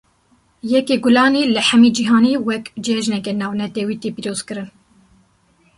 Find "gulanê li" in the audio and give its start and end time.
1.03-1.61